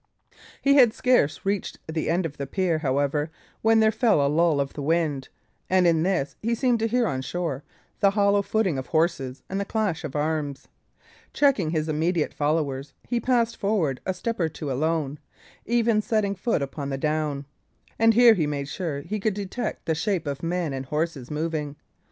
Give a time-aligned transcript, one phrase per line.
[0.63, 3.29] He had scarce reached the end of the pier, however,
[3.61, 5.29] when there fell a lull of the wind;
[5.69, 7.63] and in this he seemed to hear on shore
[7.99, 10.67] the hollow footing of horses and the clash of arms.
[11.33, 15.19] Checking his immediate followers, he passed forward a step or two alone,
[15.67, 17.45] even setting foot upon the down;
[17.99, 21.75] and here he made sure he could detect the shape of men and horses moving.